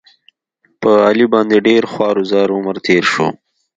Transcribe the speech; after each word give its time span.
په 0.81 0.91
علي 1.07 1.25
باندې 1.33 1.57
ډېر 1.67 1.83
خوار 1.91 2.15
او 2.19 2.25
زار 2.31 2.49
عمر 2.55 2.75
تېر 2.87 3.03
شو. 3.13 3.27